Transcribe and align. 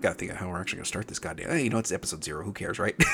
gotta 0.00 0.14
think 0.14 0.30
of 0.30 0.36
how 0.38 0.48
we're 0.48 0.60
actually 0.60 0.78
gonna 0.78 0.86
start 0.86 1.08
this 1.08 1.18
goddamn. 1.18 1.50
Hey, 1.50 1.64
you 1.64 1.70
know, 1.70 1.78
it's 1.78 1.92
episode 1.92 2.22
zero. 2.24 2.44
Who 2.44 2.52
cares, 2.52 2.78
right? 2.78 2.94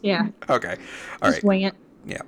Yeah. 0.00 0.28
okay. 0.48 0.76
All 1.20 1.30
Just 1.30 1.42
right. 1.42 1.44
wing 1.44 1.60
it. 1.62 1.74
Yeah. 2.06 2.22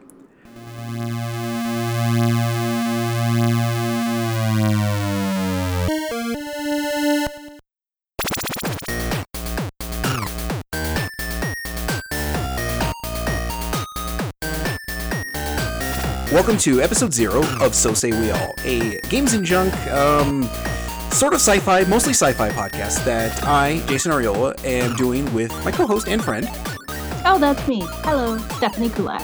Welcome 16.32 16.58
to 16.58 16.80
episode 16.80 17.12
zero 17.12 17.42
of 17.60 17.74
So 17.74 17.92
Say 17.92 18.12
We 18.12 18.30
All, 18.30 18.54
a 18.64 19.00
games 19.08 19.32
and 19.32 19.44
junk, 19.44 19.74
um, 19.88 20.42
sort 21.12 21.34
of 21.34 21.40
sci-fi, 21.40 21.84
mostly 21.84 22.12
sci-fi 22.12 22.50
podcast 22.50 23.04
that 23.04 23.42
I, 23.44 23.80
Jason 23.86 24.12
Arriola, 24.12 24.62
am 24.64 24.94
doing 24.96 25.32
with 25.34 25.52
my 25.64 25.70
co-host 25.70 26.08
and 26.08 26.22
friend. 26.22 26.48
Oh, 27.24 27.38
that's 27.38 27.66
me. 27.68 27.80
Hello, 28.04 28.38
Stephanie 28.56 28.88
Kulak. 28.88 29.20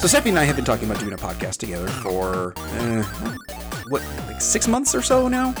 So 0.00 0.06
Stephanie 0.06 0.30
and 0.30 0.38
I 0.38 0.44
have 0.44 0.56
been 0.56 0.64
talking 0.64 0.88
about 0.88 1.00
doing 1.00 1.12
a 1.12 1.16
podcast 1.16 1.56
together 1.58 1.88
for 1.88 2.54
uh, 2.56 3.02
what, 3.88 4.02
like 4.28 4.40
six 4.40 4.68
months 4.68 4.94
or 4.94 5.02
so 5.02 5.28
now. 5.28 5.54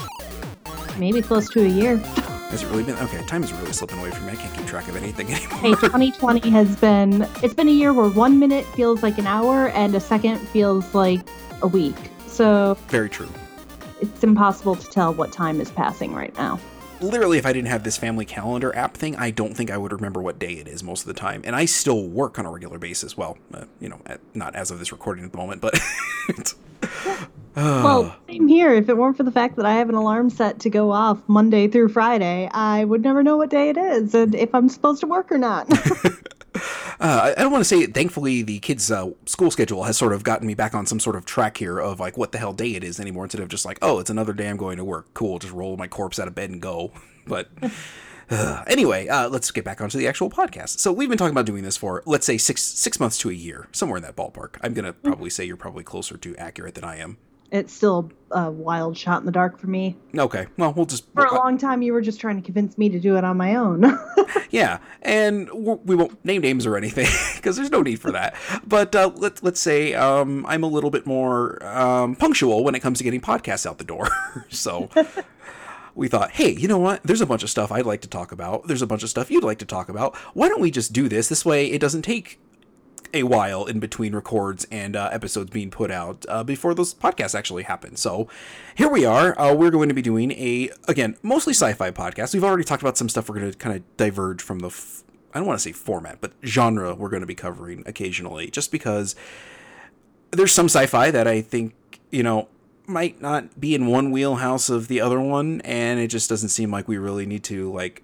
Maybe 0.96 1.20
close 1.22 1.48
to 1.50 1.64
a 1.64 1.68
year. 1.68 1.96
Has 1.96 2.62
it 2.62 2.68
really 2.70 2.84
been? 2.84 2.96
Okay, 2.96 3.22
time 3.26 3.42
is 3.44 3.52
really 3.52 3.72
slipping 3.72 3.98
away 3.98 4.10
from 4.10 4.26
me. 4.26 4.32
I 4.32 4.36
can't 4.36 4.54
keep 4.56 4.66
track 4.66 4.88
of 4.88 4.96
anything 4.96 5.26
anymore. 5.34 5.58
Hey, 5.58 5.70
2020 5.74 6.48
has 6.50 6.76
been, 6.76 7.22
it's 7.42 7.52
been 7.52 7.68
a 7.68 7.72
year 7.72 7.92
where 7.92 8.08
one 8.08 8.38
minute 8.38 8.64
feels 8.66 9.02
like 9.02 9.18
an 9.18 9.26
hour 9.26 9.68
and 9.70 9.94
a 9.94 10.00
second 10.00 10.38
feels 10.38 10.94
like 10.94 11.20
a 11.60 11.66
week. 11.66 11.96
So 12.26 12.78
Very 12.88 13.10
true. 13.10 13.28
It's 14.00 14.22
impossible 14.22 14.76
to 14.76 14.90
tell 14.90 15.14
what 15.14 15.32
time 15.32 15.60
is 15.60 15.70
passing 15.70 16.14
right 16.14 16.34
now. 16.36 16.60
Literally, 17.00 17.38
if 17.38 17.46
I 17.46 17.52
didn't 17.52 17.68
have 17.68 17.84
this 17.84 17.96
family 17.96 18.24
calendar 18.24 18.74
app 18.74 18.96
thing, 18.96 19.14
I 19.14 19.30
don't 19.30 19.54
think 19.54 19.70
I 19.70 19.76
would 19.76 19.92
remember 19.92 20.20
what 20.20 20.38
day 20.38 20.54
it 20.54 20.66
is 20.66 20.82
most 20.82 21.02
of 21.02 21.06
the 21.06 21.14
time. 21.14 21.42
And 21.44 21.54
I 21.54 21.64
still 21.64 22.08
work 22.08 22.38
on 22.40 22.46
a 22.46 22.50
regular 22.50 22.78
basis. 22.78 23.16
Well, 23.16 23.38
uh, 23.54 23.66
you 23.80 23.88
know, 23.88 24.00
at, 24.06 24.20
not 24.34 24.56
as 24.56 24.72
of 24.72 24.80
this 24.80 24.90
recording 24.90 25.24
at 25.24 25.30
the 25.32 25.38
moment, 25.38 25.60
but. 25.60 25.78
Well, 27.56 28.14
same 28.28 28.46
here. 28.46 28.72
If 28.72 28.88
it 28.88 28.96
weren't 28.96 29.16
for 29.16 29.24
the 29.24 29.32
fact 29.32 29.56
that 29.56 29.66
I 29.66 29.74
have 29.74 29.88
an 29.88 29.96
alarm 29.96 30.30
set 30.30 30.60
to 30.60 30.70
go 30.70 30.92
off 30.92 31.20
Monday 31.26 31.66
through 31.66 31.88
Friday, 31.88 32.48
I 32.52 32.84
would 32.84 33.02
never 33.02 33.24
know 33.24 33.36
what 33.36 33.50
day 33.50 33.70
it 33.70 33.76
is 33.76 34.14
and 34.14 34.34
if 34.34 34.54
I'm 34.54 34.68
supposed 34.68 35.00
to 35.00 35.08
work 35.08 35.32
or 35.32 35.38
not. 35.38 35.68
Uh, 37.00 37.20
I 37.24 37.30
I 37.32 37.42
don't 37.42 37.52
want 37.52 37.60
to 37.62 37.68
say. 37.68 37.86
Thankfully, 37.86 38.42
the 38.42 38.58
kids' 38.58 38.90
uh, 38.90 39.10
school 39.26 39.50
schedule 39.50 39.84
has 39.84 39.96
sort 39.96 40.12
of 40.12 40.24
gotten 40.24 40.46
me 40.46 40.54
back 40.54 40.74
on 40.74 40.86
some 40.86 41.00
sort 41.00 41.16
of 41.16 41.24
track 41.24 41.56
here 41.56 41.78
of 41.78 42.00
like 42.00 42.16
what 42.16 42.32
the 42.32 42.38
hell 42.38 42.52
day 42.52 42.74
it 42.74 42.84
is 42.84 42.98
anymore. 42.98 43.24
Instead 43.24 43.40
of 43.40 43.48
just 43.48 43.64
like, 43.64 43.78
oh, 43.82 43.98
it's 43.98 44.10
another 44.10 44.32
day 44.32 44.48
I'm 44.48 44.56
going 44.56 44.76
to 44.78 44.84
work. 44.84 45.12
Cool, 45.14 45.38
just 45.38 45.52
roll 45.52 45.76
my 45.76 45.86
corpse 45.86 46.18
out 46.18 46.28
of 46.28 46.34
bed 46.34 46.50
and 46.50 46.60
go. 46.60 46.92
But 47.28 47.50
uh, 48.30 48.64
anyway, 48.66 49.06
uh, 49.06 49.28
let's 49.28 49.50
get 49.50 49.62
back 49.62 49.82
onto 49.82 49.98
the 49.98 50.08
actual 50.08 50.30
podcast. 50.30 50.78
So 50.78 50.90
we've 50.90 51.10
been 51.10 51.18
talking 51.18 51.32
about 51.34 51.44
doing 51.44 51.62
this 51.62 51.76
for 51.76 52.02
let's 52.06 52.24
say 52.24 52.38
six 52.38 52.62
six 52.62 52.98
months 52.98 53.18
to 53.18 53.28
a 53.28 53.34
year, 53.34 53.68
somewhere 53.70 53.98
in 53.98 54.02
that 54.02 54.16
ballpark. 54.16 54.56
I'm 54.62 54.72
gonna 54.72 54.94
probably 54.94 55.28
say 55.28 55.44
you're 55.44 55.58
probably 55.58 55.84
closer 55.84 56.16
to 56.16 56.36
accurate 56.36 56.74
than 56.74 56.84
I 56.84 56.96
am. 56.96 57.18
It's 57.50 57.72
still 57.72 58.10
a 58.30 58.50
wild 58.50 58.96
shot 58.96 59.20
in 59.20 59.26
the 59.26 59.32
dark 59.32 59.58
for 59.58 59.68
me. 59.68 59.96
Okay, 60.16 60.46
well 60.56 60.72
we'll 60.72 60.86
just 60.86 61.04
For 61.14 61.24
a 61.24 61.34
long 61.34 61.58
time, 61.58 61.82
you 61.82 61.92
were 61.92 62.02
just 62.02 62.20
trying 62.20 62.36
to 62.36 62.42
convince 62.42 62.76
me 62.76 62.88
to 62.90 63.00
do 63.00 63.16
it 63.16 63.24
on 63.24 63.36
my 63.36 63.56
own. 63.56 63.84
Yeah, 64.50 64.78
and 65.02 65.50
we 65.52 65.94
won't 65.94 66.24
name 66.24 66.42
names 66.42 66.66
or 66.66 66.76
anything 66.76 67.06
because 67.36 67.56
there's 67.56 67.70
no 67.70 67.82
need 67.82 68.00
for 68.00 68.12
that. 68.12 68.34
But 68.66 68.94
uh, 68.94 69.12
let, 69.16 69.42
let's 69.42 69.60
say 69.60 69.94
um, 69.94 70.46
I'm 70.46 70.62
a 70.62 70.66
little 70.66 70.90
bit 70.90 71.06
more 71.06 71.64
um, 71.64 72.16
punctual 72.16 72.64
when 72.64 72.74
it 72.74 72.80
comes 72.80 72.98
to 72.98 73.04
getting 73.04 73.20
podcasts 73.20 73.66
out 73.66 73.78
the 73.78 73.84
door. 73.84 74.08
so 74.48 74.88
we 75.94 76.08
thought, 76.08 76.32
hey, 76.32 76.50
you 76.50 76.68
know 76.68 76.78
what? 76.78 77.02
There's 77.02 77.20
a 77.20 77.26
bunch 77.26 77.42
of 77.42 77.50
stuff 77.50 77.70
I'd 77.70 77.86
like 77.86 78.00
to 78.02 78.08
talk 78.08 78.32
about. 78.32 78.66
There's 78.68 78.82
a 78.82 78.86
bunch 78.86 79.02
of 79.02 79.10
stuff 79.10 79.30
you'd 79.30 79.44
like 79.44 79.58
to 79.58 79.66
talk 79.66 79.88
about. 79.88 80.16
Why 80.34 80.48
don't 80.48 80.60
we 80.60 80.70
just 80.70 80.92
do 80.92 81.08
this? 81.08 81.28
This 81.28 81.44
way 81.44 81.66
it 81.66 81.80
doesn't 81.80 82.02
take 82.02 82.38
a 83.14 83.22
while 83.22 83.64
in 83.64 83.80
between 83.80 84.14
records 84.14 84.66
and 84.70 84.96
uh, 84.96 85.08
episodes 85.12 85.50
being 85.50 85.70
put 85.70 85.90
out 85.90 86.24
uh, 86.28 86.44
before 86.44 86.74
those 86.74 86.94
podcasts 86.94 87.34
actually 87.34 87.64
happen. 87.64 87.96
So 87.96 88.28
here 88.74 88.88
we 88.88 89.04
are. 89.04 89.38
Uh, 89.38 89.54
we're 89.54 89.70
going 89.70 89.88
to 89.88 89.94
be 89.94 90.02
doing 90.02 90.32
a 90.32 90.70
again 90.86 91.16
mostly 91.22 91.52
sci-fi 91.52 91.90
podcast. 91.90 92.34
We've 92.34 92.44
already 92.44 92.64
talked 92.64 92.82
about 92.82 92.98
some 92.98 93.08
stuff. 93.08 93.28
We're 93.28 93.38
going 93.38 93.50
to 93.52 93.58
kind 93.58 93.76
of 93.76 93.96
diverge 93.96 94.42
from 94.42 94.60
the 94.60 94.68
f- 94.68 95.04
I 95.34 95.38
don't 95.38 95.46
want 95.46 95.58
to 95.58 95.62
say 95.62 95.72
format, 95.72 96.20
but 96.20 96.32
genre. 96.44 96.94
We're 96.94 97.10
going 97.10 97.20
to 97.20 97.26
be 97.26 97.34
covering 97.34 97.82
occasionally, 97.86 98.50
just 98.50 98.72
because 98.72 99.14
there's 100.30 100.52
some 100.52 100.66
sci-fi 100.66 101.10
that 101.10 101.26
I 101.26 101.40
think 101.40 101.74
you 102.10 102.22
know 102.22 102.48
might 102.86 103.20
not 103.20 103.60
be 103.60 103.74
in 103.74 103.86
one 103.86 104.10
wheelhouse 104.10 104.70
of 104.70 104.88
the 104.88 105.00
other 105.00 105.20
one, 105.20 105.60
and 105.62 106.00
it 106.00 106.08
just 106.08 106.28
doesn't 106.30 106.48
seem 106.48 106.70
like 106.70 106.88
we 106.88 106.96
really 106.96 107.26
need 107.26 107.44
to 107.44 107.72
like 107.72 108.02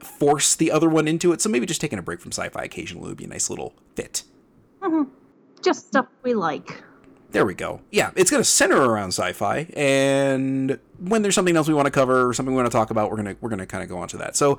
force 0.00 0.54
the 0.54 0.70
other 0.70 0.88
one 0.88 1.08
into 1.08 1.32
it. 1.32 1.40
So 1.40 1.48
maybe 1.48 1.66
just 1.66 1.80
taking 1.80 1.98
a 1.98 2.02
break 2.02 2.20
from 2.20 2.32
sci-fi 2.32 2.62
occasionally 2.64 3.08
would 3.08 3.16
be 3.16 3.24
a 3.24 3.28
nice 3.28 3.50
little 3.50 3.74
fit. 3.94 4.22
just 5.62 5.88
stuff 5.88 6.06
we 6.22 6.34
like. 6.34 6.82
There 7.30 7.44
we 7.44 7.54
go. 7.54 7.82
Yeah, 7.90 8.10
it's 8.16 8.30
going 8.30 8.42
to 8.42 8.48
center 8.48 8.80
around 8.80 9.08
sci-fi, 9.08 9.68
and 9.76 10.78
when 10.98 11.20
there's 11.20 11.34
something 11.34 11.56
else 11.56 11.68
we 11.68 11.74
want 11.74 11.84
to 11.84 11.90
cover 11.90 12.26
or 12.26 12.32
something 12.32 12.54
we 12.54 12.56
want 12.60 12.72
to 12.72 12.76
talk 12.76 12.90
about, 12.90 13.10
we're 13.10 13.18
gonna 13.18 13.36
we're 13.42 13.50
gonna 13.50 13.66
kind 13.66 13.82
of 13.82 13.90
go 13.90 13.98
on 13.98 14.08
to 14.08 14.16
that. 14.16 14.34
So, 14.34 14.58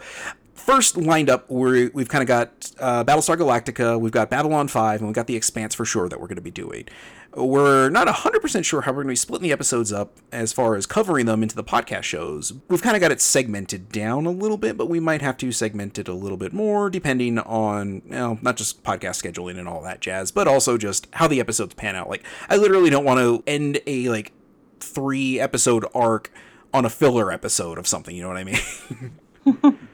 first 0.54 0.96
lined 0.96 1.32
up, 1.32 1.50
we're, 1.50 1.90
we've 1.96 2.10
kind 2.10 2.22
of 2.22 2.28
got 2.28 2.72
uh, 2.80 3.04
Battlestar 3.04 3.38
Galactica, 3.38 4.00
we've 4.00 4.12
got 4.12 4.30
Babylon 4.30 4.68
Five, 4.68 5.00
and 5.00 5.08
we've 5.08 5.16
got 5.16 5.26
the 5.26 5.36
Expanse 5.36 5.74
for 5.74 5.84
sure 5.84 6.08
that 6.10 6.20
we're 6.20 6.28
going 6.28 6.36
to 6.36 6.44
be 6.44 6.52
doing. 6.52 6.88
We're 7.36 7.90
not 7.90 8.08
100% 8.08 8.66
sure 8.66 8.82
how 8.82 8.92
we're 8.92 9.04
going 9.04 9.08
to 9.08 9.12
be 9.12 9.16
splitting 9.16 9.44
the 9.44 9.52
episodes 9.52 9.94
up 9.94 10.18
as 10.32 10.52
far 10.52 10.76
as 10.76 10.86
covering 10.86 11.28
them 11.28 11.44
into 11.44 11.56
the 11.56 11.64
podcast 11.64 12.04
shows. 12.04 12.54
We've 12.68 12.82
kind 12.82 12.96
of 12.96 13.02
got 13.02 13.12
it 13.12 13.22
segmented 13.22 13.92
down 13.92 14.26
a 14.26 14.32
little 14.32 14.58
bit, 14.58 14.78
but 14.78 14.90
we 14.90 15.00
might 15.00 15.22
have 15.22 15.38
to 15.38 15.52
segment 15.52 16.00
it 16.00 16.08
a 16.08 16.14
little 16.14 16.38
bit 16.38 16.54
more 16.54 16.90
depending 16.90 17.38
on, 17.40 18.02
you 18.06 18.12
know, 18.12 18.40
not 18.42 18.58
just 18.58 18.84
podcast 18.84 19.22
scheduling 19.24 19.60
and 19.60 19.68
all 19.68 19.82
that 19.84 20.00
jazz, 20.00 20.32
but 20.32 20.48
also 20.48 20.78
just 20.78 21.08
how 21.14 21.28
the 21.28 21.40
episodes 21.40 21.76
pan 21.76 21.96
out. 21.96 22.10
Like, 22.10 22.24
I 22.50 22.58
literally 22.58 22.90
don't 22.90 23.06
want 23.06 23.20
to 23.20 23.44
end 23.46 23.80
a, 23.86 24.10
like, 24.10 24.32
three 24.80 25.40
episode 25.40 25.86
arc 25.94 26.32
on 26.74 26.86
a 26.86 26.90
filler 26.90 27.32
episode 27.32 27.78
of 27.78 27.88
something, 27.88 28.16
you 28.16 28.24
know 28.24 28.30
what 28.30 28.38
I 28.38 28.44
mean? 28.44 29.80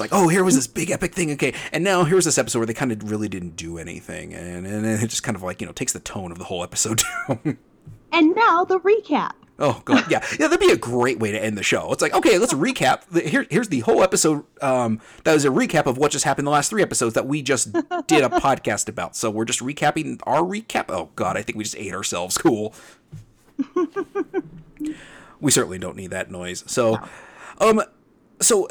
It's 0.00 0.12
like, 0.12 0.18
oh, 0.18 0.28
here 0.28 0.42
was 0.42 0.54
this 0.54 0.66
big 0.66 0.90
epic 0.90 1.14
thing, 1.14 1.30
okay, 1.32 1.52
and 1.72 1.84
now 1.84 2.04
here's 2.04 2.24
this 2.24 2.38
episode 2.38 2.60
where 2.60 2.66
they 2.66 2.72
kind 2.72 2.90
of 2.90 3.10
really 3.10 3.28
didn't 3.28 3.56
do 3.56 3.76
anything, 3.76 4.32
and 4.32 4.66
and 4.66 4.86
it 4.86 5.08
just 5.08 5.22
kind 5.22 5.36
of 5.36 5.42
like 5.42 5.60
you 5.60 5.66
know 5.66 5.74
takes 5.74 5.92
the 5.92 6.00
tone 6.00 6.32
of 6.32 6.38
the 6.38 6.44
whole 6.44 6.62
episode 6.62 7.02
down. 7.28 7.58
And 8.10 8.34
now 8.34 8.64
the 8.64 8.80
recap. 8.80 9.32
oh 9.58 9.82
god, 9.84 10.10
yeah, 10.10 10.24
yeah, 10.38 10.48
that'd 10.48 10.58
be 10.58 10.72
a 10.72 10.76
great 10.76 11.18
way 11.18 11.32
to 11.32 11.38
end 11.38 11.58
the 11.58 11.62
show. 11.62 11.92
It's 11.92 12.00
like, 12.00 12.14
okay, 12.14 12.38
let's 12.38 12.54
recap. 12.54 13.02
Here, 13.28 13.46
here's 13.50 13.68
the 13.68 13.80
whole 13.80 14.02
episode. 14.02 14.44
Um, 14.62 15.02
that 15.24 15.34
was 15.34 15.44
a 15.44 15.50
recap 15.50 15.84
of 15.84 15.98
what 15.98 16.12
just 16.12 16.24
happened 16.24 16.46
the 16.46 16.50
last 16.50 16.70
three 16.70 16.82
episodes 16.82 17.12
that 17.12 17.26
we 17.26 17.42
just 17.42 17.70
did 18.06 18.24
a 18.24 18.28
podcast 18.40 18.88
about. 18.88 19.16
So 19.16 19.28
we're 19.28 19.44
just 19.44 19.60
recapping 19.60 20.18
our 20.22 20.40
recap. 20.40 20.86
Oh 20.88 21.10
god, 21.14 21.36
I 21.36 21.42
think 21.42 21.58
we 21.58 21.64
just 21.64 21.76
ate 21.76 21.92
ourselves. 21.92 22.38
Cool. 22.38 22.74
we 25.40 25.50
certainly 25.50 25.78
don't 25.78 25.96
need 25.96 26.10
that 26.10 26.30
noise. 26.30 26.64
So, 26.66 26.98
um, 27.60 27.82
so 28.40 28.66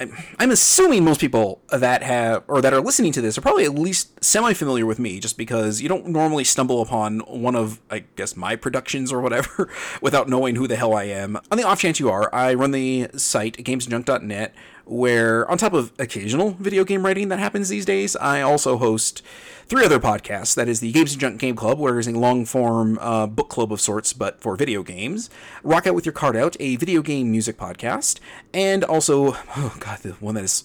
I'm- 0.00 0.50
assuming 0.50 1.04
most 1.04 1.20
people 1.20 1.62
that 1.70 2.02
have 2.02 2.44
or 2.48 2.60
that 2.60 2.72
are 2.72 2.80
listening 2.80 3.12
to 3.12 3.20
this 3.20 3.36
are 3.38 3.40
probably 3.40 3.64
at 3.64 3.74
least 3.74 4.22
semi-familiar 4.24 4.86
with 4.86 4.98
me, 4.98 5.20
just 5.20 5.36
because 5.36 5.80
you 5.80 5.88
don't 5.88 6.06
normally 6.08 6.44
stumble 6.44 6.80
upon 6.82 7.20
one 7.20 7.56
of, 7.56 7.80
I 7.90 8.04
guess, 8.16 8.36
my 8.36 8.56
productions 8.56 9.12
or 9.12 9.20
whatever 9.20 9.68
without 10.00 10.28
knowing 10.28 10.56
who 10.56 10.66
the 10.66 10.76
hell 10.76 10.94
I 10.94 11.04
am. 11.04 11.38
On 11.50 11.58
the 11.58 11.64
off 11.64 11.80
chance 11.80 11.98
you 12.00 12.10
are, 12.10 12.32
I 12.34 12.54
run 12.54 12.70
the 12.72 13.08
site 13.16 13.56
gamesandjunk.net, 13.58 14.54
where 14.86 15.48
on 15.50 15.58
top 15.58 15.72
of 15.72 15.92
occasional 15.98 16.50
video 16.52 16.84
game 16.84 17.04
writing 17.04 17.28
that 17.28 17.38
happens 17.38 17.68
these 17.68 17.84
days, 17.84 18.16
I 18.16 18.40
also 18.40 18.78
host 18.78 19.22
three 19.66 19.84
other 19.84 19.98
podcasts. 19.98 20.54
That 20.54 20.68
is 20.68 20.80
the 20.80 20.92
Games 20.92 21.12
and 21.12 21.20
Junk 21.20 21.40
Game 21.40 21.56
Club, 21.56 21.78
where 21.78 21.98
it's 21.98 22.08
a 22.08 22.12
long 22.12 22.44
form 22.44 22.98
uh, 23.00 23.26
book 23.26 23.48
club 23.48 23.72
of 23.72 23.80
sorts, 23.80 24.12
but 24.12 24.40
for 24.40 24.56
video 24.56 24.82
games. 24.82 25.30
Rock 25.62 25.86
Out 25.86 25.94
with 25.94 26.06
Your 26.06 26.12
Card 26.12 26.36
Out, 26.36 26.56
a 26.60 26.76
video 26.76 27.02
game 27.02 27.30
music 27.30 27.56
podcast. 27.56 28.18
And 28.52 28.84
also, 28.84 29.32
oh 29.56 29.76
god, 29.80 30.00
the 30.00 30.12
one 30.12 30.34
that 30.34 30.44
is 30.44 30.64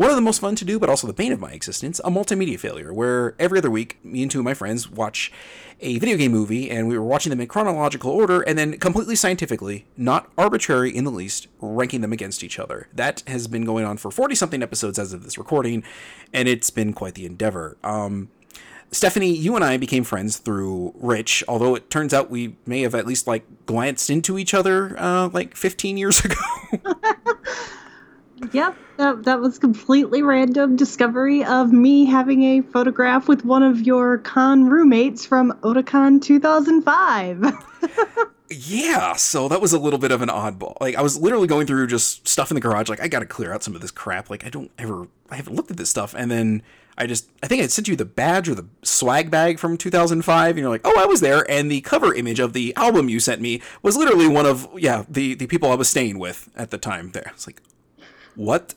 one 0.00 0.08
of 0.08 0.16
the 0.16 0.22
most 0.22 0.40
fun 0.40 0.56
to 0.56 0.64
do, 0.64 0.78
but 0.78 0.88
also 0.88 1.06
the 1.06 1.12
bane 1.12 1.30
of 1.30 1.38
my 1.40 1.50
existence, 1.50 2.00
a 2.02 2.10
multimedia 2.10 2.58
failure, 2.58 2.90
where 2.90 3.34
every 3.38 3.58
other 3.58 3.70
week, 3.70 4.02
me 4.02 4.22
and 4.22 4.30
two 4.30 4.38
of 4.38 4.46
my 4.46 4.54
friends 4.54 4.90
watch 4.90 5.30
a 5.80 5.98
video 5.98 6.16
game 6.16 6.32
movie, 6.32 6.70
and 6.70 6.88
we 6.88 6.96
were 6.96 7.04
watching 7.04 7.28
them 7.28 7.38
in 7.38 7.46
chronological 7.46 8.10
order, 8.10 8.40
and 8.40 8.56
then 8.56 8.78
completely 8.78 9.14
scientifically, 9.14 9.84
not 9.98 10.32
arbitrary 10.38 10.90
in 10.96 11.04
the 11.04 11.10
least, 11.10 11.48
ranking 11.60 12.00
them 12.00 12.14
against 12.14 12.42
each 12.42 12.58
other. 12.58 12.88
That 12.94 13.22
has 13.26 13.46
been 13.46 13.66
going 13.66 13.84
on 13.84 13.98
for 13.98 14.10
40 14.10 14.34
something 14.36 14.62
episodes 14.62 14.98
as 14.98 15.12
of 15.12 15.22
this 15.22 15.36
recording, 15.36 15.84
and 16.32 16.48
it's 16.48 16.70
been 16.70 16.94
quite 16.94 17.12
the 17.12 17.26
endeavor. 17.26 17.76
Um, 17.84 18.30
Stephanie, 18.90 19.36
you 19.36 19.54
and 19.54 19.62
I 19.62 19.76
became 19.76 20.04
friends 20.04 20.38
through 20.38 20.94
Rich, 20.96 21.44
although 21.46 21.74
it 21.74 21.90
turns 21.90 22.14
out 22.14 22.30
we 22.30 22.56
may 22.64 22.80
have 22.80 22.94
at 22.94 23.06
least 23.06 23.26
like 23.26 23.44
glanced 23.66 24.08
into 24.08 24.38
each 24.38 24.54
other 24.54 24.98
uh, 24.98 25.28
like 25.28 25.54
15 25.54 25.98
years 25.98 26.20
ago. 26.24 26.36
Yep, 28.52 28.76
that, 28.96 29.24
that 29.24 29.40
was 29.40 29.58
completely 29.58 30.22
random 30.22 30.76
discovery 30.76 31.44
of 31.44 31.72
me 31.72 32.04
having 32.06 32.42
a 32.42 32.60
photograph 32.62 33.28
with 33.28 33.44
one 33.44 33.62
of 33.62 33.80
your 33.80 34.18
con 34.18 34.64
roommates 34.64 35.26
from 35.26 35.52
Otakon 35.62 36.22
2005. 36.22 37.44
yeah, 38.50 39.14
so 39.14 39.48
that 39.48 39.60
was 39.60 39.72
a 39.72 39.78
little 39.78 39.98
bit 39.98 40.10
of 40.10 40.22
an 40.22 40.28
oddball. 40.28 40.76
Like 40.80 40.96
I 40.96 41.02
was 41.02 41.18
literally 41.18 41.46
going 41.46 41.66
through 41.66 41.86
just 41.86 42.26
stuff 42.26 42.50
in 42.50 42.54
the 42.54 42.60
garage. 42.60 42.88
Like 42.88 43.00
I 43.00 43.08
got 43.08 43.20
to 43.20 43.26
clear 43.26 43.52
out 43.52 43.62
some 43.62 43.74
of 43.74 43.80
this 43.80 43.90
crap. 43.90 44.30
Like 44.30 44.44
I 44.44 44.48
don't 44.48 44.70
ever, 44.78 45.06
I 45.30 45.36
haven't 45.36 45.54
looked 45.54 45.70
at 45.70 45.76
this 45.76 45.90
stuff. 45.90 46.14
And 46.16 46.30
then 46.30 46.62
I 46.96 47.06
just, 47.06 47.30
I 47.42 47.46
think 47.46 47.62
I 47.62 47.66
sent 47.66 47.88
you 47.88 47.96
the 47.96 48.04
badge 48.04 48.48
or 48.48 48.54
the 48.54 48.66
swag 48.82 49.30
bag 49.30 49.58
from 49.58 49.76
2005, 49.76 50.50
and 50.50 50.58
you're 50.58 50.68
like, 50.68 50.82
oh, 50.84 50.98
I 50.98 51.06
was 51.06 51.20
there. 51.20 51.48
And 51.50 51.70
the 51.70 51.80
cover 51.80 52.12
image 52.14 52.40
of 52.40 52.52
the 52.52 52.74
album 52.76 53.08
you 53.08 53.20
sent 53.20 53.40
me 53.40 53.62
was 53.82 53.96
literally 53.96 54.28
one 54.28 54.44
of, 54.44 54.68
yeah, 54.76 55.04
the 55.08 55.34
the 55.34 55.46
people 55.46 55.70
I 55.70 55.76
was 55.76 55.88
staying 55.88 56.18
with 56.18 56.50
at 56.56 56.70
the 56.70 56.78
time. 56.78 57.12
There, 57.12 57.30
it's 57.34 57.46
like, 57.46 57.62
what 58.34 58.74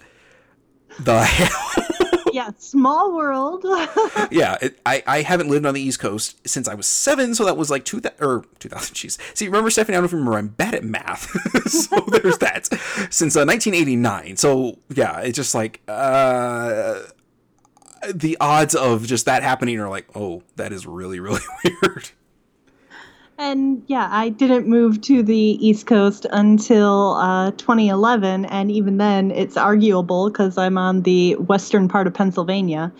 the 1.00 1.23
hell? 1.23 1.85
yeah, 2.33 2.50
small 2.57 3.15
world. 3.15 3.63
yeah, 4.31 4.57
it, 4.61 4.79
I 4.85 5.03
I 5.05 5.21
haven't 5.21 5.50
lived 5.50 5.65
on 5.65 5.73
the 5.73 5.81
East 5.81 6.00
Coast 6.00 6.45
since 6.47 6.67
I 6.67 6.73
was 6.73 6.88
seven, 6.88 7.35
so 7.35 7.45
that 7.45 7.57
was 7.57 7.69
like 7.69 7.85
two 7.85 8.00
thousand 8.00 8.23
or 8.23 8.45
two 8.59 8.69
thousand. 8.69 8.95
Jeez, 8.95 9.17
see, 9.35 9.45
remember 9.45 9.69
Stephanie? 9.69 9.97
I 9.97 10.01
don't 10.01 10.11
remember. 10.11 10.38
I'm 10.38 10.50
bad 10.50 10.73
at 10.75 10.83
math, 10.83 11.29
so 11.69 12.00
there's 12.07 12.39
that. 12.39 12.65
Since 13.11 13.35
uh, 13.35 13.45
1989, 13.45 14.38
so 14.38 14.79
yeah, 14.94 15.19
it's 15.21 15.35
just 15.35 15.53
like 15.53 15.81
uh, 15.88 17.01
the 18.13 18.38
odds 18.41 18.75
of 18.75 19.05
just 19.05 19.25
that 19.25 19.44
happening 19.44 19.79
are 19.79 19.89
like, 19.89 20.07
oh, 20.15 20.44
that 20.55 20.73
is 20.73 20.85
really 20.85 21.19
really 21.19 21.41
weird. 21.63 22.09
And 23.38 23.83
yeah, 23.88 24.07
I 24.12 24.30
didn't 24.30 24.68
move 24.68 25.01
to 25.01 25.24
the 25.24 25.35
East 25.35 25.88
Coast 25.88 26.27
until 26.31 27.13
uh, 27.13 27.51
2011, 27.51 28.45
and 28.45 28.71
even 28.71 28.97
then, 28.97 29.31
it's 29.31 29.57
arguable 29.57 30.30
because 30.30 30.57
I'm 30.57 30.77
on 30.77 31.01
the 31.01 31.35
western 31.35 31.88
part 31.88 32.06
of 32.06 32.13
Pennsylvania. 32.13 32.91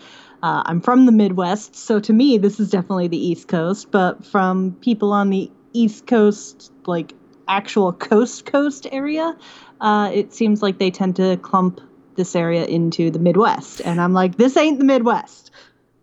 Uh, 0.42 0.62
I'm 0.66 0.80
from 0.80 1.06
the 1.06 1.12
Midwest, 1.12 1.76
so 1.76 2.00
to 2.00 2.12
me, 2.12 2.36
this 2.36 2.58
is 2.58 2.68
definitely 2.68 3.08
the 3.08 3.16
East 3.16 3.48
Coast. 3.48 3.90
But 3.90 4.24
from 4.26 4.72
people 4.80 5.12
on 5.12 5.30
the 5.30 5.50
East 5.72 6.06
Coast, 6.06 6.72
like 6.86 7.14
actual 7.46 7.92
coast 7.92 8.44
coast 8.44 8.86
area, 8.90 9.36
uh, 9.80 10.10
it 10.12 10.32
seems 10.32 10.62
like 10.62 10.78
they 10.78 10.90
tend 10.90 11.16
to 11.16 11.36
clump 11.38 11.80
this 12.16 12.34
area 12.34 12.64
into 12.64 13.10
the 13.10 13.18
Midwest, 13.20 13.80
and 13.84 14.00
I'm 14.00 14.12
like, 14.12 14.36
this 14.36 14.56
ain't 14.56 14.78
the 14.78 14.84
Midwest. 14.84 15.52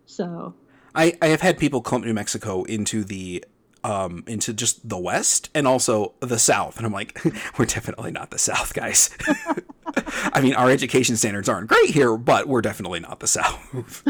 So 0.06 0.54
I, 0.94 1.16
I 1.22 1.28
have 1.28 1.40
had 1.40 1.58
people 1.58 1.80
clump 1.80 2.04
New 2.04 2.14
Mexico 2.14 2.64
into 2.64 3.04
the 3.04 3.44
um, 3.84 4.24
into 4.26 4.52
just 4.52 4.88
the 4.88 4.98
West 4.98 5.50
and 5.54 5.66
also 5.66 6.14
the 6.20 6.38
South. 6.38 6.76
And 6.76 6.86
I'm 6.86 6.92
like, 6.92 7.20
we're 7.58 7.66
definitely 7.66 8.12
not 8.12 8.30
the 8.30 8.38
South, 8.38 8.74
guys. 8.74 9.16
I 10.32 10.40
mean, 10.40 10.54
our 10.54 10.70
education 10.70 11.16
standards 11.16 11.48
aren't 11.48 11.68
great 11.68 11.90
here, 11.90 12.16
but 12.16 12.48
we're 12.48 12.62
definitely 12.62 13.00
not 13.00 13.20
the 13.20 13.26
South. 13.26 14.02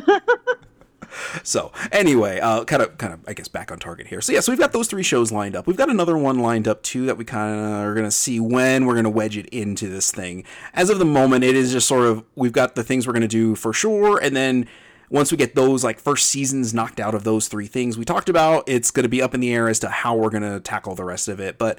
so 1.43 1.73
anyway, 1.91 2.41
uh, 2.41 2.65
kind 2.65 2.83
of, 2.83 2.99
kind 2.99 3.13
of, 3.13 3.21
I 3.27 3.33
guess 3.33 3.49
back 3.49 3.73
on 3.73 3.79
target 3.79 4.07
here. 4.07 4.21
So 4.21 4.33
yeah, 4.33 4.41
so 4.41 4.53
we've 4.53 4.59
got 4.59 4.73
those 4.73 4.89
three 4.89 5.03
shows 5.03 5.33
lined 5.33 5.57
up. 5.57 5.67
We've 5.67 5.77
got 5.77 5.91
another 5.91 6.17
one 6.17 6.39
lined 6.39 6.69
up 6.69 6.83
too 6.83 7.07
that 7.07 7.17
we 7.17 7.25
kind 7.25 7.59
of 7.59 7.67
are 7.87 7.95
gonna 7.95 8.11
see 8.11 8.41
when 8.41 8.87
we're 8.87 8.97
gonna 8.97 9.11
wedge 9.11 9.37
it 9.37 9.47
into 9.47 9.89
this 9.89 10.11
thing. 10.11 10.45
As 10.75 10.91
of 10.91 10.99
the 10.99 11.05
moment, 11.05 11.45
it 11.45 11.57
is 11.57 11.73
just 11.73 11.89
sort 11.89 12.07
of 12.07 12.25
we've 12.35 12.53
got 12.53 12.75
the 12.75 12.85
things 12.85 13.07
we're 13.07 13.13
gonna 13.15 13.29
do 13.29 13.55
for 13.55 13.73
sure, 13.73 14.19
and 14.19 14.37
then 14.37 14.69
once 15.13 15.31
we 15.31 15.37
get 15.37 15.55
those 15.55 15.85
like 15.85 16.01
first 16.01 16.25
seasons 16.31 16.73
knocked 16.73 16.99
out 16.99 17.15
of 17.15 17.23
those 17.23 17.47
three 17.47 17.67
things 17.67 17.99
we 17.99 18.05
talked 18.05 18.31
about, 18.31 18.65
it's 18.67 18.91
going 18.91 19.03
to 19.03 19.11
be 19.11 19.21
up 19.21 19.35
in 19.35 19.41
the 19.41 19.53
air 19.53 19.69
as 19.69 19.79
to 19.79 19.89
how 19.89 20.17
we're 20.17 20.31
going 20.31 20.43
to 20.43 20.59
tackle 20.59 20.95
the 20.95 21.05
rest 21.05 21.29
of 21.29 21.39
it. 21.39 21.59
But 21.59 21.79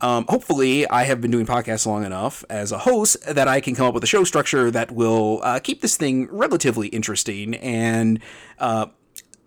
um, 0.00 0.26
hopefully, 0.28 0.86
I 0.88 1.04
have 1.04 1.20
been 1.20 1.30
doing 1.30 1.46
podcasts 1.46 1.86
long 1.86 2.04
enough 2.04 2.44
as 2.50 2.72
a 2.72 2.78
host 2.78 3.24
that 3.24 3.46
I 3.46 3.60
can 3.60 3.76
come 3.76 3.86
up 3.86 3.94
with 3.94 4.02
a 4.02 4.08
show 4.08 4.24
structure 4.24 4.68
that 4.72 4.90
will 4.90 5.40
uh, 5.44 5.60
keep 5.60 5.80
this 5.80 5.96
thing 5.96 6.26
relatively 6.28 6.88
interesting 6.88 7.54
and 7.54 8.18
uh, 8.58 8.86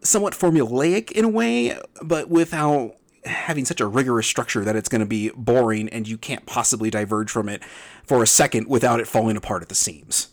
somewhat 0.01 0.33
formulaic 0.33 1.11
in 1.11 1.25
a 1.25 1.29
way, 1.29 1.77
but 2.01 2.29
without 2.29 2.95
having 3.25 3.65
such 3.65 3.81
a 3.81 3.85
rigorous 3.85 4.27
structure 4.27 4.63
that 4.63 4.77
it's 4.77 4.87
going 4.87 5.01
to 5.01 5.05
be 5.05 5.29
boring 5.35 5.89
and 5.89 6.07
you 6.07 6.17
can't 6.17 6.45
possibly 6.45 6.89
diverge 6.89 7.29
from 7.29 7.49
it 7.49 7.65
for 8.05 8.23
a 8.23 8.27
second 8.27 8.69
without 8.69 9.01
it 9.01 9.07
falling 9.09 9.35
apart 9.35 9.61
at 9.61 9.67
the 9.67 9.75
seams. 9.75 10.29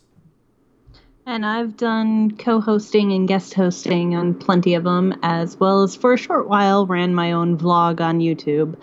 And 1.28 1.44
I've 1.44 1.76
done 1.76 2.30
co 2.36 2.60
hosting 2.60 3.10
and 3.10 3.26
guest 3.26 3.52
hosting 3.52 4.14
on 4.14 4.32
plenty 4.32 4.74
of 4.74 4.84
them, 4.84 5.12
as 5.24 5.58
well 5.58 5.82
as 5.82 5.96
for 5.96 6.12
a 6.12 6.16
short 6.16 6.48
while 6.48 6.86
ran 6.86 7.16
my 7.16 7.32
own 7.32 7.58
vlog 7.58 8.00
on 8.00 8.20
YouTube. 8.20 8.76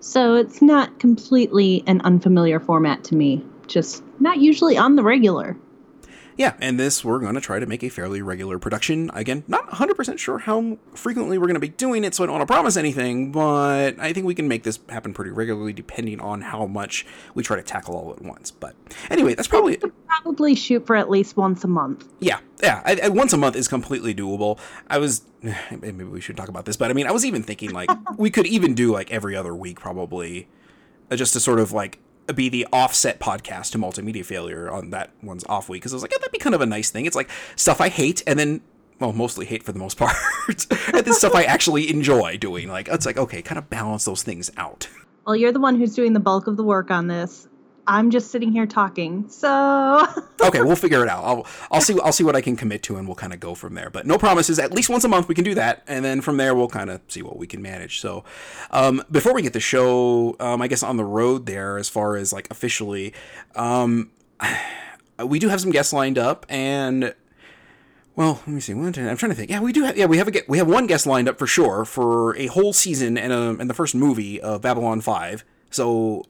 So 0.00 0.34
it's 0.34 0.62
not 0.62 0.98
completely 0.98 1.84
an 1.86 2.00
unfamiliar 2.00 2.58
format 2.58 3.04
to 3.04 3.14
me, 3.14 3.44
just 3.66 4.02
not 4.18 4.38
usually 4.38 4.78
on 4.78 4.96
the 4.96 5.02
regular 5.02 5.58
yeah, 6.36 6.54
and 6.60 6.78
this 6.78 7.04
we're 7.04 7.18
going 7.18 7.34
to 7.34 7.40
try 7.40 7.58
to 7.58 7.66
make 7.66 7.82
a 7.82 7.88
fairly 7.88 8.22
regular 8.22 8.58
production. 8.58 9.10
Again, 9.14 9.44
not 9.48 9.68
100% 9.70 10.18
sure 10.18 10.38
how 10.38 10.78
frequently 10.94 11.38
we're 11.38 11.46
going 11.46 11.54
to 11.54 11.60
be 11.60 11.68
doing 11.68 12.04
it, 12.04 12.14
so 12.14 12.24
I 12.24 12.26
don't 12.26 12.36
want 12.36 12.48
to 12.48 12.52
promise 12.52 12.76
anything, 12.76 13.32
but 13.32 13.98
I 13.98 14.12
think 14.12 14.26
we 14.26 14.34
can 14.34 14.48
make 14.48 14.62
this 14.62 14.78
happen 14.88 15.12
pretty 15.12 15.30
regularly 15.30 15.72
depending 15.72 16.20
on 16.20 16.40
how 16.40 16.66
much 16.66 17.06
we 17.34 17.42
try 17.42 17.56
to 17.56 17.62
tackle 17.62 17.94
all 17.94 18.12
at 18.12 18.22
once. 18.22 18.50
But 18.50 18.74
anyway, 19.10 19.34
that's 19.34 19.48
probably. 19.48 19.80
Probably 20.06 20.54
shoot 20.54 20.86
for 20.86 20.96
at 20.96 21.08
least 21.08 21.36
once 21.36 21.64
a 21.64 21.68
month. 21.68 22.06
Yeah, 22.20 22.40
yeah. 22.62 22.82
I, 22.84 23.00
I, 23.04 23.08
once 23.08 23.32
a 23.32 23.36
month 23.36 23.56
is 23.56 23.68
completely 23.68 24.14
doable. 24.14 24.58
I 24.88 24.98
was. 24.98 25.22
Maybe 25.70 26.04
we 26.04 26.20
should 26.20 26.36
talk 26.36 26.48
about 26.48 26.64
this, 26.64 26.76
but 26.76 26.90
I 26.90 26.94
mean, 26.94 27.06
I 27.06 27.12
was 27.12 27.24
even 27.24 27.42
thinking 27.42 27.70
like 27.70 27.90
we 28.18 28.30
could 28.30 28.46
even 28.46 28.74
do 28.74 28.92
like 28.92 29.10
every 29.10 29.36
other 29.36 29.54
week 29.54 29.80
probably. 29.80 30.48
Uh, 31.10 31.16
just 31.16 31.32
to 31.32 31.40
sort 31.40 31.58
of 31.58 31.72
like 31.72 31.98
be 32.36 32.48
the 32.48 32.66
offset 32.72 33.20
podcast 33.20 33.72
to 33.72 33.78
multimedia 33.78 34.24
failure 34.24 34.70
on 34.70 34.90
that 34.90 35.10
one's 35.22 35.44
off 35.44 35.68
week 35.68 35.82
because 35.82 35.92
I 35.92 35.96
was 35.96 36.02
like, 36.02 36.12
yeah, 36.12 36.18
that'd 36.18 36.32
be 36.32 36.38
kind 36.38 36.54
of 36.54 36.60
a 36.60 36.66
nice 36.66 36.90
thing. 36.90 37.06
It's 37.06 37.16
like 37.16 37.30
stuff 37.56 37.80
I 37.80 37.88
hate 37.88 38.22
and 38.26 38.38
then 38.38 38.60
well, 38.98 39.12
mostly 39.14 39.46
hate 39.46 39.62
for 39.62 39.72
the 39.72 39.78
most 39.78 39.96
part, 39.98 40.14
and 40.48 41.04
then 41.04 41.14
stuff 41.14 41.34
I 41.34 41.44
actually 41.44 41.90
enjoy 41.90 42.36
doing. 42.36 42.68
Like 42.68 42.88
it's 42.88 43.06
like 43.06 43.16
okay, 43.16 43.42
kind 43.42 43.58
of 43.58 43.70
balance 43.70 44.04
those 44.04 44.22
things 44.22 44.50
out. 44.56 44.88
Well, 45.26 45.36
you're 45.36 45.52
the 45.52 45.60
one 45.60 45.78
who's 45.78 45.94
doing 45.94 46.12
the 46.12 46.20
bulk 46.20 46.46
of 46.46 46.56
the 46.56 46.64
work 46.64 46.90
on 46.90 47.06
this. 47.06 47.48
I'm 47.86 48.10
just 48.10 48.30
sitting 48.30 48.52
here 48.52 48.66
talking. 48.66 49.28
So 49.28 50.06
okay, 50.40 50.62
we'll 50.62 50.76
figure 50.76 51.02
it 51.02 51.08
out. 51.08 51.24
I'll 51.24 51.46
I'll 51.70 51.80
see 51.80 51.98
I'll 52.02 52.12
see 52.12 52.24
what 52.24 52.36
I 52.36 52.40
can 52.40 52.56
commit 52.56 52.82
to, 52.84 52.96
and 52.96 53.06
we'll 53.06 53.16
kind 53.16 53.32
of 53.32 53.40
go 53.40 53.54
from 53.54 53.74
there. 53.74 53.90
But 53.90 54.06
no 54.06 54.18
promises. 54.18 54.58
At 54.58 54.72
least 54.72 54.88
once 54.88 55.04
a 55.04 55.08
month 55.08 55.28
we 55.28 55.34
can 55.34 55.44
do 55.44 55.54
that, 55.54 55.82
and 55.86 56.04
then 56.04 56.20
from 56.20 56.36
there 56.36 56.54
we'll 56.54 56.68
kind 56.68 56.90
of 56.90 57.00
see 57.08 57.22
what 57.22 57.36
we 57.36 57.46
can 57.46 57.62
manage. 57.62 58.00
So 58.00 58.24
um, 58.70 59.02
before 59.10 59.34
we 59.34 59.42
get 59.42 59.52
the 59.52 59.60
show, 59.60 60.36
um, 60.40 60.62
I 60.62 60.68
guess 60.68 60.82
on 60.82 60.96
the 60.96 61.04
road 61.04 61.46
there, 61.46 61.78
as 61.78 61.88
far 61.88 62.16
as 62.16 62.32
like 62.32 62.48
officially, 62.50 63.14
um, 63.54 64.10
we 65.24 65.38
do 65.38 65.48
have 65.48 65.60
some 65.60 65.70
guests 65.70 65.92
lined 65.92 66.18
up, 66.18 66.46
and 66.48 67.14
well, 68.16 68.40
let 68.46 68.48
me 68.48 68.60
see. 68.60 68.72
I'm 68.72 68.92
trying 68.92 69.16
to 69.16 69.34
think. 69.34 69.50
Yeah, 69.50 69.60
we 69.60 69.72
do 69.72 69.84
have. 69.84 69.96
Yeah, 69.96 70.06
we 70.06 70.18
have 70.18 70.28
a 70.28 70.42
we 70.46 70.58
have 70.58 70.68
one 70.68 70.86
guest 70.86 71.06
lined 71.06 71.28
up 71.28 71.38
for 71.38 71.46
sure 71.46 71.84
for 71.84 72.36
a 72.36 72.46
whole 72.46 72.72
season 72.72 73.16
and 73.16 73.32
a, 73.32 73.56
and 73.58 73.70
the 73.70 73.74
first 73.74 73.94
movie 73.94 74.40
of 74.40 74.62
Babylon 74.62 75.00
Five. 75.00 75.44
So 75.70 76.24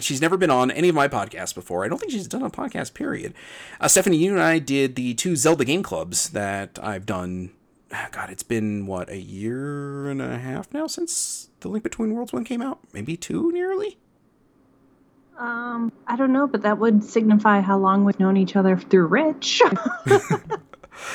she's 0.00 0.20
never 0.20 0.36
been 0.36 0.50
on 0.50 0.70
any 0.70 0.88
of 0.88 0.94
my 0.94 1.08
podcasts 1.08 1.54
before. 1.54 1.84
I 1.84 1.88
don't 1.88 1.98
think 1.98 2.12
she's 2.12 2.28
done 2.28 2.42
a 2.42 2.50
podcast, 2.50 2.94
period. 2.94 3.34
Uh, 3.80 3.88
Stephanie, 3.88 4.18
you 4.18 4.32
and 4.32 4.42
I 4.42 4.58
did 4.58 4.96
the 4.96 5.14
two 5.14 5.36
Zelda 5.36 5.64
game 5.64 5.82
clubs 5.82 6.30
that 6.30 6.78
I've 6.82 7.06
done. 7.06 7.50
God, 8.12 8.30
it's 8.30 8.44
been, 8.44 8.86
what, 8.86 9.10
a 9.10 9.18
year 9.18 10.08
and 10.08 10.22
a 10.22 10.38
half 10.38 10.72
now 10.72 10.86
since 10.86 11.48
The 11.60 11.68
Link 11.68 11.82
Between 11.82 12.14
Worlds 12.14 12.32
one 12.32 12.44
came 12.44 12.62
out? 12.62 12.78
Maybe 12.92 13.16
two, 13.16 13.50
nearly? 13.50 13.98
Um, 15.40 15.90
I 16.06 16.16
don't 16.16 16.32
know, 16.32 16.46
but 16.46 16.62
that 16.62 16.78
would 16.78 17.02
signify 17.02 17.62
how 17.62 17.78
long 17.78 18.04
we've 18.04 18.20
known 18.20 18.36
each 18.36 18.54
other 18.56 18.76
through 18.76 19.06
Rich. 19.06 19.62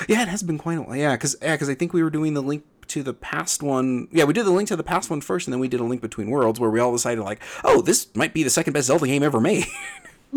yeah, 0.08 0.24
it 0.24 0.28
has 0.28 0.44
been 0.44 0.58
quite 0.58 0.80
a 0.80 0.82
while. 0.82 0.96
Yeah, 0.96 1.12
because 1.12 1.36
yeah, 1.42 1.56
cause 1.58 1.70
I 1.70 1.76
think 1.76 1.94
we 1.94 2.04
were 2.04 2.10
doing 2.10 2.34
the 2.34 2.42
Link 2.42 2.64
to 2.90 3.04
the 3.04 3.14
past 3.14 3.64
one. 3.64 4.08
Yeah, 4.12 4.24
we 4.26 4.34
did 4.34 4.46
the 4.46 4.52
link 4.52 4.68
to 4.70 4.76
the 4.76 4.84
past 4.84 5.10
one 5.10 5.22
first, 5.22 5.48
and 5.48 5.54
then 5.54 5.60
we 5.60 5.68
did 5.68 5.80
a 5.80 5.84
link 5.84 6.02
between 6.02 6.30
worlds 6.30 6.60
where 6.60 6.70
we 6.70 6.80
all 6.80 6.92
decided 6.92 7.24
like, 7.24 7.42
oh, 7.64 7.82
this 7.82 8.14
might 8.16 8.34
be 8.34 8.44
the 8.44 8.50
second 8.50 8.74
best 8.74 8.88
Zelda 8.88 9.08
game 9.08 9.24
ever 9.24 9.40
made. 9.40 9.66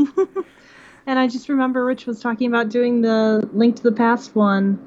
and 1.06 1.18
I 1.18 1.26
just 1.28 1.48
remember 1.48 1.84
Rich 1.84 2.06
was 2.06 2.20
talking 2.20 2.48
about 2.48 2.68
doing 2.68 3.00
the 3.00 3.48
link 3.52 3.76
to 3.76 3.82
the 3.82 3.92
past 3.92 4.34
one, 4.34 4.78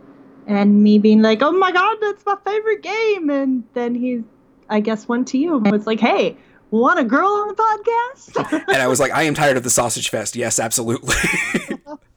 and 0.48 0.84
me 0.84 0.98
being 1.00 1.22
like, 1.22 1.42
oh 1.42 1.52
my 1.52 1.72
god, 1.72 1.98
that's 2.02 2.26
my 2.26 2.38
favorite 2.46 2.82
game, 2.82 3.30
and 3.30 3.64
then 3.74 3.96
he, 3.96 4.24
I 4.70 4.80
guess, 4.80 5.08
went 5.08 5.28
to 5.30 5.38
you 5.38 5.58
and 5.58 5.72
was 5.72 5.88
like, 5.88 6.00
hey. 6.00 6.38
Want 6.74 7.00
a 7.00 7.04
girl 7.04 7.28
on 7.28 7.50
the 7.50 7.54
podcast? 7.54 8.64
and 8.70 8.78
I 8.78 8.88
was 8.88 8.98
like, 8.98 9.12
I 9.12 9.24
am 9.24 9.34
tired 9.34 9.58
of 9.58 9.64
the 9.64 9.70
sausage 9.70 10.08
fest. 10.08 10.38
Yes, 10.38 10.58
absolutely 10.58 11.14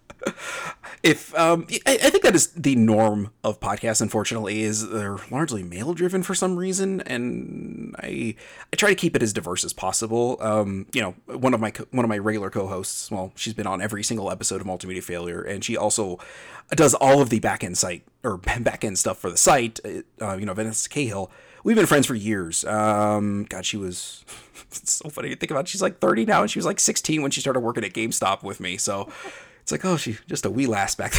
if 1.02 1.34
um, 1.34 1.66
I, 1.86 1.98
I, 2.02 2.10
think 2.10 2.22
that 2.22 2.34
is 2.34 2.48
the 2.48 2.74
norm 2.76 3.30
of 3.42 3.60
podcasts. 3.60 4.00
Unfortunately, 4.00 4.62
is 4.62 4.88
they're 4.88 5.18
largely 5.30 5.62
male 5.62 5.92
driven 5.92 6.22
for 6.22 6.34
some 6.34 6.56
reason, 6.56 7.02
and 7.02 7.94
I 7.98 8.34
I 8.72 8.76
try 8.76 8.88
to 8.88 8.94
keep 8.94 9.14
it 9.14 9.22
as 9.22 9.32
diverse 9.32 9.64
as 9.64 9.72
possible. 9.72 10.38
Um, 10.40 10.86
you 10.92 11.02
know, 11.02 11.14
one 11.26 11.54
of 11.54 11.60
my 11.60 11.72
one 11.90 12.04
of 12.04 12.08
my 12.08 12.18
regular 12.18 12.50
co-hosts, 12.50 13.10
well, 13.10 13.32
she's 13.36 13.54
been 13.54 13.66
on 13.66 13.82
every 13.82 14.02
single 14.02 14.30
episode 14.30 14.60
of 14.60 14.66
Multimedia 14.66 15.02
Failure, 15.02 15.42
and 15.42 15.62
she 15.62 15.76
also 15.76 16.18
does 16.70 16.94
all 16.94 17.20
of 17.20 17.30
the 17.30 17.40
back 17.40 17.62
end 17.62 17.76
site 17.76 18.04
or 18.22 18.36
back 18.60 18.84
end 18.84 18.98
stuff 18.98 19.18
for 19.18 19.30
the 19.30 19.36
site. 19.36 19.80
Uh, 20.20 20.36
you 20.36 20.46
know, 20.46 20.54
Vanessa 20.54 20.88
Cahill. 20.88 21.30
We've 21.64 21.76
been 21.76 21.86
friends 21.86 22.06
for 22.06 22.14
years. 22.14 22.62
Um, 22.66 23.46
God, 23.48 23.64
she 23.64 23.78
was 23.78 24.24
so 24.70 25.08
funny 25.08 25.30
to 25.30 25.36
think 25.36 25.50
about. 25.50 25.66
She's 25.66 25.80
like 25.80 25.98
30 25.98 26.26
now, 26.26 26.42
and 26.42 26.50
she 26.50 26.58
was 26.58 26.66
like 26.66 26.78
16 26.78 27.22
when 27.22 27.30
she 27.30 27.40
started 27.40 27.60
working 27.60 27.84
at 27.84 27.94
GameStop 27.94 28.42
with 28.42 28.60
me. 28.60 28.76
So 28.76 29.10
it's 29.64 29.72
like, 29.72 29.84
oh, 29.84 29.96
she 29.96 30.18
just 30.28 30.44
a 30.44 30.50
wee 30.50 30.66
lass 30.66 30.94
back 30.94 31.12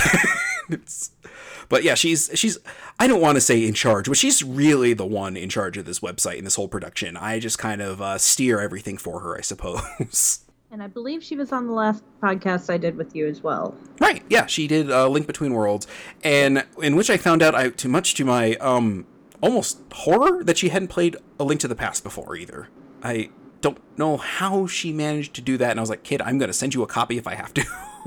then. 0.70 0.82
But 1.70 1.84
yeah, 1.84 1.96
she's 1.96 2.30
she's 2.36 2.58
I 3.00 3.08
don't 3.08 3.22
want 3.22 3.38
to 3.38 3.42
say 3.42 3.66
in 3.66 3.74
charge, 3.74 4.08
but 4.08 4.18
she's 4.18 4.44
really 4.44 4.94
the 4.94 5.06
one 5.06 5.36
in 5.36 5.50
charge 5.50 5.78
of 5.78 5.86
this 5.86 6.00
website 6.00 6.38
and 6.38 6.46
this 6.46 6.56
whole 6.56 6.68
production. 6.68 7.18
I 7.18 7.40
just 7.40 7.58
kind 7.58 7.82
of 7.82 8.02
uh, 8.02 8.18
steer 8.18 8.60
everything 8.60 8.98
for 8.98 9.22
her, 9.22 9.38
I 9.38 9.42
suppose. 9.42 10.42
And 10.72 10.84
I 10.84 10.88
believe 10.88 11.24
she 11.24 11.38
was 11.38 11.54
on 11.54 11.68
the 11.68 11.74
last 11.74 12.04
podcast 12.22 12.74
I 12.74 12.75
did 12.75 12.98
with 12.98 13.16
you 13.16 13.28
as 13.28 13.42
well. 13.42 13.74
Right. 14.02 14.24
Yeah, 14.30 14.46
she 14.46 14.68
did 14.68 14.92
uh, 14.92 15.08
Link 15.08 15.25
Between 15.25 15.54
Worlds, 15.54 15.88
and 16.22 16.66
in 16.82 16.98
which 16.98 17.10
I 17.10 17.16
found 17.16 17.42
out, 17.42 17.56
I 17.56 17.70
too 17.70 17.88
much 17.88 18.14
to 18.16 18.25
my 18.25 18.56
um 18.56 19.06
almost 19.42 19.80
horror 19.94 20.44
that 20.44 20.58
she 20.58 20.70
hadn't 20.70 20.90
played 20.90 21.16
A 21.40 21.46
Link 21.46 21.62
to 21.62 21.70
the 21.70 21.75
Past 21.75 22.04
before 22.04 22.36
either. 22.36 22.68
I 23.02 23.30
don't 23.65 23.98
know 23.98 24.17
how 24.17 24.67
she 24.67 24.93
managed 24.93 25.34
to 25.34 25.41
do 25.41 25.57
that, 25.57 25.72
and 25.72 25.79
I 25.79 25.81
was 25.81 25.89
like, 25.89 26.03
kid, 26.03 26.22
I'm 26.22 26.38
gonna 26.38 26.53
send 26.53 26.75
you 26.75 26.84
a 26.84 26.88
copy 26.88 27.17
if 27.17 27.25
I 27.25 27.34
have 27.34 27.51
to. 27.55 27.65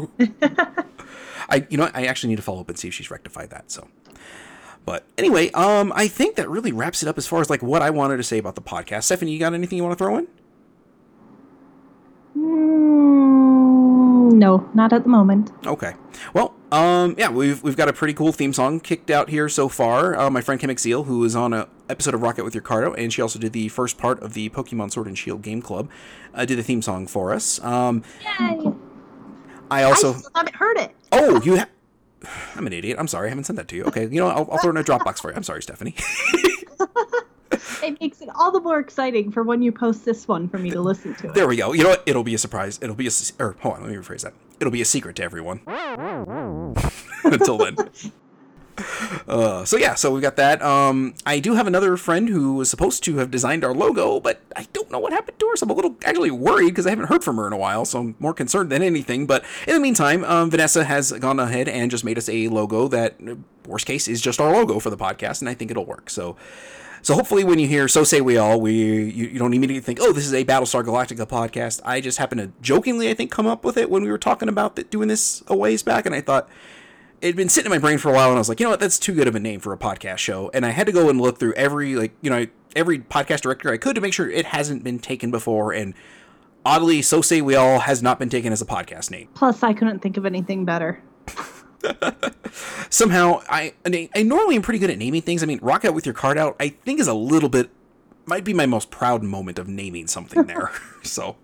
I 1.49 1.67
you 1.69 1.77
know? 1.77 1.91
I 1.93 2.07
actually 2.07 2.29
need 2.29 2.37
to 2.37 2.43
follow 2.43 2.61
up 2.61 2.69
and 2.69 2.79
see 2.79 2.87
if 2.87 2.95
she's 2.95 3.11
rectified 3.11 3.51
that. 3.51 3.73
So. 3.73 3.89
But 4.85 5.05
anyway, 5.19 5.51
um, 5.51 5.93
I 5.97 6.07
think 6.07 6.37
that 6.37 6.49
really 6.49 6.71
wraps 6.71 7.03
it 7.03 7.09
up 7.09 7.19
as 7.19 7.27
far 7.27 7.41
as 7.41 7.51
like 7.51 7.61
what 7.61 7.83
I 7.83 7.91
wanted 7.91 8.19
to 8.19 8.23
say 8.23 8.39
about 8.39 8.55
the 8.55 8.63
podcast. 8.63 9.03
Stephanie, 9.05 9.33
you 9.33 9.41
got 9.41 9.53
anything 9.53 9.77
you 9.77 9.83
want 9.83 9.99
to 9.99 10.05
throw 10.05 10.17
in? 10.17 10.29
Mm, 12.37 14.35
no, 14.35 14.71
not 14.75 14.93
at 14.93 15.03
the 15.03 15.09
moment. 15.09 15.51
Okay. 15.67 15.95
Well, 16.35 16.55
um, 16.71 17.17
yeah, 17.19 17.31
we've 17.31 17.61
we've 17.65 17.77
got 17.77 17.89
a 17.89 17.93
pretty 17.93 18.15
cool 18.15 18.31
theme 18.31 18.53
song 18.53 18.79
kicked 18.79 19.11
out 19.11 19.29
here 19.29 19.49
so 19.49 19.69
far. 19.69 20.17
Uh, 20.17 20.31
my 20.31 20.41
friend 20.41 20.61
Kim 20.61 20.77
Seal, 20.77 21.03
who 21.03 21.25
is 21.25 21.35
on 21.35 21.53
a 21.53 21.69
episode 21.89 22.15
of 22.15 22.23
Rock 22.23 22.39
Out 22.39 22.45
with 22.45 22.55
Your 22.55 22.63
Card 22.63 22.85
Out, 22.85 22.99
and 22.99 23.13
she 23.13 23.23
also 23.23 23.39
did 23.39 23.53
the 23.53 23.69
first 23.69 23.99
part 23.99 24.23
of 24.23 24.35
the 24.35 24.49
Pokemon 24.51 24.93
Sword 24.93 25.07
and 25.07 25.17
Shield 25.17 25.43
game 25.43 25.63
club, 25.63 25.89
uh, 26.35 26.45
did 26.45 26.59
the 26.59 26.63
theme 26.63 26.83
song 26.83 27.07
for 27.07 27.33
us. 27.33 27.63
Um, 27.63 28.03
Yay! 28.41 28.73
I 29.71 29.83
also. 29.83 30.15
I 30.35 30.39
haven't 30.39 30.57
heard 30.57 30.79
it. 30.79 30.95
Oh, 31.13 31.43
you. 31.43 31.59
Ha- 31.59 31.69
I'm 32.57 32.67
an 32.67 32.73
idiot. 32.73 32.97
I'm 32.99 33.07
sorry. 33.07 33.27
I 33.27 33.29
haven't 33.31 33.45
sent 33.45 33.57
that 33.59 33.69
to 33.69 33.77
you. 33.77 33.85
Okay, 33.85 34.03
you 34.03 34.21
know, 34.21 34.29
I'll, 34.29 34.49
I'll 34.51 34.59
throw 34.59 34.71
it 34.71 34.77
in 34.77 34.77
a 34.79 34.85
Dropbox 34.85 35.21
for 35.21 35.31
you. 35.31 35.37
I'm 35.37 35.43
sorry, 35.43 35.63
Stephanie. 35.63 35.95
It 37.83 38.01
makes 38.01 38.21
it 38.21 38.29
all 38.35 38.51
the 38.51 38.61
more 38.61 38.79
exciting 38.79 39.31
for 39.31 39.43
when 39.43 39.63
you 39.63 39.73
post 39.73 40.05
this 40.05 40.29
one 40.29 40.49
for 40.49 40.59
me 40.59 40.71
to 40.71 40.81
listen 40.81 41.15
to 41.17 41.29
it. 41.29 41.35
There 41.35 41.49
we 41.49 41.57
go. 41.57 41.73
You 41.73 41.85
know 41.85 41.91
what? 41.91 42.03
It'll 42.07 42.25
be 42.25 42.35
a 42.35 42.39
surprise. 42.39 42.79
It'll 42.83 42.95
be 42.95 43.07
a 43.07 43.11
Or 43.39 43.57
hold 43.61 43.77
on, 43.77 43.83
let 43.83 43.91
me 43.91 43.97
rephrase 43.97 44.23
that. 44.23 44.35
It'll 44.61 44.73
be 44.73 44.83
a 44.83 44.85
secret 44.85 45.17
to 45.17 45.23
everyone. 45.23 45.61
Until 47.25 47.59
then. 47.59 47.77
Uh, 49.29 49.63
so 49.63 49.77
yeah, 49.77 49.95
so 49.95 50.11
we've 50.11 50.23
got 50.23 50.37
that. 50.37 50.63
Um, 50.63 51.13
I 51.27 51.39
do 51.39 51.53
have 51.55 51.67
another 51.67 51.99
friend 51.99 52.31
who 52.31 52.55
was 52.55 52.71
supposed 52.71 53.05
to 53.05 53.17
have 53.19 53.31
designed 53.31 53.63
our 53.63 53.75
logo, 53.75 54.21
but 54.21 54.41
I 54.57 54.67
don't 54.73 54.91
know 54.91 54.99
what 54.99 55.13
happened 55.13 55.39
to 55.39 55.49
her. 55.49 55.57
So 55.57 55.65
I'm 55.65 55.71
a 55.71 55.75
little 55.75 55.97
actually 56.03 56.31
worried 56.31 56.71
because 56.71 56.87
I 56.87 56.91
haven't 56.91 57.07
heard 57.07 57.23
from 57.23 57.37
her 57.37 57.47
in 57.47 57.53
a 57.53 57.57
while. 57.59 57.85
So 57.85 58.01
I'm 58.01 58.15
more 58.19 58.33
concerned 58.33 58.71
than 58.71 58.83
anything. 58.83 59.27
But 59.27 59.45
in 59.67 59.75
the 59.75 59.81
meantime, 59.81 60.25
um, 60.25 60.51
Vanessa 60.51 60.85
has 60.85 61.13
gone 61.13 61.39
ahead 61.39 61.69
and 61.69 61.91
just 61.91 62.05
made 62.05 62.17
us 62.17 62.29
a 62.31 62.49
logo 62.49 62.89
that, 62.89 63.17
worst 63.67 63.85
case, 63.85 64.09
is 64.09 64.23
just 64.23 64.41
our 64.41 64.51
logo 64.51 64.79
for 64.79 64.89
the 64.89 64.97
podcast, 64.97 65.41
and 65.41 65.49
I 65.49 65.55
think 65.55 65.71
it'll 65.71 65.87
work. 65.87 66.09
So. 66.09 66.37
So 67.01 67.15
hopefully, 67.15 67.45
when 67.45 67.61
you 67.61 67.69
hear 67.69 67.87
"So 67.87 68.03
Say 68.03 68.21
We 68.21 68.39
All," 68.39 68.61
we 68.61 68.73
you, 68.73 69.29
you 69.29 69.39
don't 69.39 69.55
immediately 69.55 69.81
think, 69.81 70.01
"Oh, 70.03 70.13
this 70.13 70.27
is 70.27 70.35
a 70.35 70.45
Battlestar 70.45 70.85
Galactica 70.85 71.29
podcast." 71.29 71.81
I 71.85 72.01
just 72.01 72.19
happened 72.19 72.41
to 72.41 72.51
jokingly, 72.61 73.09
I 73.09 73.15
think, 73.15 73.31
come 73.31 73.47
up 73.47 73.65
with 73.65 73.77
it 73.77 73.89
when 73.89 74.03
we 74.03 74.11
were 74.11 74.19
talking 74.19 74.49
about 74.49 74.75
th- 74.75 74.91
doing 74.91 75.07
this 75.07 75.45
a 75.47 75.57
ways 75.57 75.85
back, 75.85 76.07
and 76.07 76.15
I 76.15 76.21
thought 76.21 76.49
it'd 77.21 77.37
been 77.37 77.49
sitting 77.49 77.71
in 77.71 77.77
my 77.77 77.81
brain 77.81 77.99
for 77.99 78.11
a 78.11 78.15
while, 78.15 78.29
and 78.29 78.37
I 78.37 78.39
was 78.39 78.49
like, 78.49 78.61
you 78.61 78.65
know 78.65 78.71
what, 78.71 78.81
that's 78.81 78.99
too 78.99 79.15
good 79.15 79.29
of 79.29 79.35
a 79.35 79.41
name 79.41 79.61
for 79.61 79.73
a 79.73 79.79
podcast 79.79 80.19
show. 80.19 80.51
And 80.55 80.65
I 80.65 80.71
had 80.71 80.87
to 80.87 80.93
go 80.93 81.09
and 81.09 81.21
look 81.21 81.39
through 81.39 81.55
every 81.55 81.95
like 81.97 82.13
you 82.21 82.31
know 82.31 82.47
every 82.77 82.99
podcast 82.99 83.41
directory 83.43 83.73
I 83.73 83.79
could 83.79 83.95
to 83.95 84.01
make 84.01 84.13
sure 84.13 84.31
it 84.31 84.47
hasn't 84.47 84.85
been 84.85 84.99
taken 84.99 85.31
before. 85.31 85.73
And 85.73 85.95
oddly, 86.65 87.03
"So 87.03 87.21
Say 87.21 87.41
We 87.41 87.55
All" 87.55 87.81
has 87.81 88.03
not 88.03 88.19
been 88.19 88.29
taken 88.29 88.53
as 88.53 88.63
a 88.63 88.67
podcast 88.67 89.11
name. 89.11 89.29
Plus, 89.35 89.63
I 89.63 89.73
couldn't 89.73 90.01
think 90.01 90.17
of 90.17 90.27
anything 90.27 90.65
better. 90.65 91.03
somehow 92.91 93.41
I 93.49 93.75
I 93.87 94.09
I 94.15 94.23
normally 94.23 94.57
am 94.57 94.63
pretty 94.63 94.79
good 94.79 94.91
at 94.91 94.99
naming 94.99 95.23
things. 95.23 95.43
I 95.43 95.47
mean, 95.47 95.61
rock 95.63 95.85
out 95.85 95.95
with 95.95 96.07
your 96.07 96.15
card 96.15 96.39
out. 96.39 96.57
I 96.61 96.69
think 96.69 97.01
is 97.01 97.09
a 97.09 97.15
little 97.15 97.49
bit 97.49 97.71
might 98.27 98.45
be 98.45 98.55
my 98.55 98.67
most 98.67 98.91
proud 98.91 99.23
moment 99.23 99.59
of 99.59 99.69
naming 99.69 100.07
something 100.07 100.45
there. 100.45 100.71
so. 101.03 101.37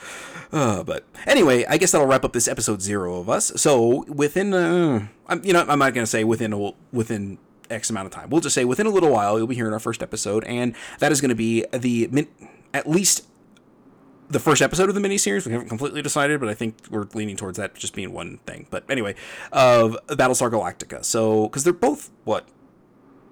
Uh, 0.52 0.84
but 0.84 1.04
anyway, 1.26 1.64
I 1.68 1.78
guess 1.78 1.90
that'll 1.90 2.06
wrap 2.06 2.24
up 2.24 2.32
this 2.32 2.46
episode 2.46 2.80
zero 2.80 3.18
of 3.18 3.28
us. 3.28 3.50
So 3.56 4.04
within, 4.04 4.54
uh, 4.54 5.08
I'm, 5.26 5.44
you 5.44 5.52
know, 5.52 5.64
I'm 5.68 5.80
not 5.80 5.94
gonna 5.94 6.06
say 6.06 6.22
within 6.22 6.52
a, 6.52 6.70
within 6.92 7.38
X 7.70 7.90
amount 7.90 8.06
of 8.06 8.12
time. 8.12 8.30
We'll 8.30 8.40
just 8.40 8.54
say 8.54 8.64
within 8.64 8.86
a 8.86 8.90
little 8.90 9.10
while 9.10 9.36
you'll 9.36 9.48
be 9.48 9.56
hearing 9.56 9.72
our 9.72 9.80
first 9.80 10.00
episode, 10.00 10.44
and 10.44 10.76
that 11.00 11.10
is 11.10 11.20
going 11.20 11.30
to 11.30 11.34
be 11.34 11.64
the 11.72 12.06
min- 12.12 12.28
at 12.72 12.88
least 12.88 13.26
the 14.28 14.38
first 14.38 14.62
episode 14.62 14.88
of 14.88 14.94
the 14.94 15.00
miniseries. 15.00 15.44
We 15.44 15.50
haven't 15.52 15.70
completely 15.70 16.02
decided, 16.02 16.38
but 16.38 16.48
I 16.48 16.54
think 16.54 16.76
we're 16.88 17.08
leaning 17.14 17.36
towards 17.36 17.58
that 17.58 17.74
just 17.74 17.94
being 17.94 18.12
one 18.12 18.38
thing. 18.46 18.68
But 18.70 18.84
anyway, 18.88 19.16
of 19.50 19.96
Battlestar 20.06 20.52
Galactica. 20.52 21.04
So, 21.04 21.48
because 21.48 21.64
they're 21.64 21.72
both 21.72 22.12
what 22.22 22.46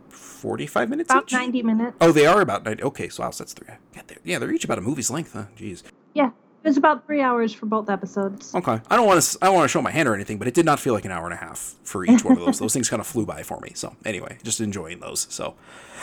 forty-five 0.08 0.88
minutes 0.90 1.10
About 1.10 1.24
each. 1.24 1.32
90 1.34 1.62
minutes. 1.62 1.96
Oh, 2.00 2.10
they 2.10 2.26
are 2.26 2.40
about 2.40 2.64
ninety. 2.64 2.82
Okay, 2.82 3.08
so 3.08 3.22
wow, 3.22 3.30
that's 3.30 3.52
three. 3.52 3.68
Yeah, 3.94 4.02
they're, 4.06 4.18
yeah, 4.24 4.38
they're 4.40 4.50
each 4.52 4.64
about 4.64 4.78
a 4.78 4.82
movie's 4.82 5.10
length. 5.10 5.34
Huh? 5.34 5.44
Jeez. 5.56 5.82
Yeah, 6.14 6.30
it 6.64 6.68
was 6.68 6.76
about 6.76 7.06
three 7.06 7.20
hours 7.20 7.52
for 7.52 7.66
both 7.66 7.90
episodes. 7.90 8.54
Okay, 8.54 8.80
I 8.90 8.96
don't 8.96 9.06
want 9.06 9.20
to. 9.22 9.38
I 9.42 9.46
don't 9.46 9.54
want 9.56 9.64
to 9.64 9.68
show 9.68 9.82
my 9.82 9.90
hand 9.90 10.08
or 10.08 10.14
anything, 10.14 10.38
but 10.38 10.46
it 10.48 10.54
did 10.54 10.64
not 10.64 10.78
feel 10.80 10.94
like 10.94 11.04
an 11.04 11.10
hour 11.10 11.24
and 11.24 11.34
a 11.34 11.36
half 11.36 11.74
for 11.82 12.04
each 12.04 12.24
one 12.24 12.36
of 12.38 12.44
those. 12.44 12.58
those 12.60 12.72
things 12.72 12.88
kind 12.88 13.00
of 13.00 13.06
flew 13.06 13.26
by 13.26 13.42
for 13.42 13.58
me. 13.60 13.72
So 13.74 13.96
anyway, 14.04 14.38
just 14.42 14.60
enjoying 14.60 15.00
those. 15.00 15.26
So 15.30 15.54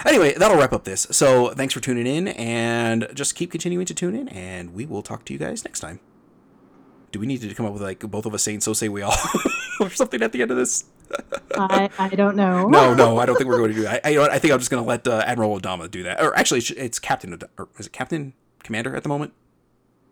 anyway, 0.05 0.33
that'll 0.33 0.57
wrap 0.57 0.73
up 0.73 0.83
this. 0.83 1.07
So 1.11 1.49
thanks 1.51 1.73
for 1.73 1.79
tuning 1.79 2.07
in, 2.07 2.27
and 2.29 3.07
just 3.13 3.35
keep 3.35 3.51
continuing 3.51 3.85
to 3.85 3.93
tune 3.93 4.15
in, 4.15 4.27
and 4.29 4.73
we 4.73 4.85
will 4.85 5.01
talk 5.01 5.25
to 5.25 5.33
you 5.33 5.39
guys 5.39 5.63
next 5.63 5.79
time. 5.79 5.99
Do 7.11 7.19
we 7.19 7.25
need 7.25 7.41
to 7.41 7.53
come 7.55 7.65
up 7.65 7.73
with 7.73 7.81
like 7.81 7.99
both 8.01 8.25
of 8.27 8.33
us 8.33 8.43
saying 8.43 8.61
"So 8.61 8.73
say 8.73 8.87
we 8.89 9.01
all" 9.01 9.15
or 9.79 9.89
something 9.89 10.21
at 10.21 10.31
the 10.31 10.41
end 10.43 10.51
of 10.51 10.57
this? 10.57 10.85
I, 11.57 11.89
I 11.97 12.09
don't 12.09 12.35
know. 12.35 12.67
No, 12.69 12.93
no, 12.93 13.17
I 13.17 13.25
don't 13.25 13.35
think 13.35 13.49
we're 13.49 13.57
going 13.57 13.71
to 13.71 13.75
do 13.75 13.81
that. 13.83 14.01
I, 14.05 14.09
I, 14.09 14.11
you 14.11 14.15
know 14.17 14.21
what, 14.23 14.31
I 14.31 14.37
think 14.37 14.53
I'm 14.53 14.59
just 14.59 14.69
going 14.69 14.83
to 14.83 14.87
let 14.87 15.07
uh, 15.07 15.23
Admiral 15.25 15.59
Adama 15.59 15.89
do 15.89 16.03
that. 16.03 16.21
Or 16.21 16.37
actually, 16.37 16.59
it's- 16.59 16.77
it's 16.85 16.99
Captain. 16.99 17.33
Od- 17.33 17.49
Or 17.57 17.67
is 17.79 17.87
it 17.87 17.93
Captain 17.93 18.33
Commander 18.63 18.95
at 18.95 19.01
the 19.01 19.09
moment? 19.09 19.33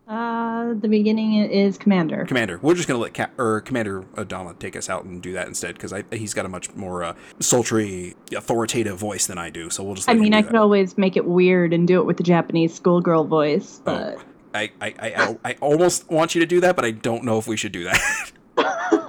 Uh, 0.08 0.72
the 0.74 0.88
beginning 0.88 1.34
is 1.34 1.76
Commander. 1.76 2.24
Commander. 2.24 2.58
We're 2.62 2.74
just 2.74 2.88
gonna 2.88 3.00
let 3.00 3.12
Cap- 3.12 3.38
or 3.38 3.60
Commander 3.60 4.02
Adama 4.14 4.58
take 4.58 4.74
us 4.74 4.88
out 4.88 5.04
and 5.04 5.20
do 5.20 5.32
that 5.34 5.46
instead 5.48 5.74
because 5.74 5.92
he's 6.10 6.32
got 6.32 6.46
a 6.46 6.48
much 6.48 6.74
more 6.74 7.04
uh, 7.04 7.14
sultry, 7.40 8.16
authoritative 8.34 8.96
voice 8.96 9.26
than 9.26 9.36
I 9.36 9.50
do. 9.50 9.68
So 9.68 9.84
we'll 9.84 9.96
just. 9.96 10.08
I 10.08 10.14
mean, 10.14 10.32
I 10.32 10.40
could 10.40 10.56
always 10.56 10.96
make 10.96 11.16
it 11.18 11.26
weird 11.26 11.74
and 11.74 11.86
do 11.86 12.00
it 12.00 12.04
with 12.06 12.16
the 12.16 12.22
Japanese 12.22 12.74
schoolgirl 12.74 13.24
voice, 13.24 13.82
but 13.84 14.16
Oh, 14.16 14.22
I, 14.54 14.70
I, 14.80 14.86
I, 14.98 15.14
I, 15.14 15.38
I 15.44 15.56
almost 15.60 16.10
want 16.10 16.34
you 16.34 16.40
to 16.40 16.46
do 16.46 16.60
that, 16.62 16.74
but 16.74 16.86
I 16.86 16.90
don't 16.92 17.24
know 17.24 17.38
if 17.38 17.46
we 17.46 17.58
should 17.58 17.72
do 17.72 17.84
that. 17.84 18.32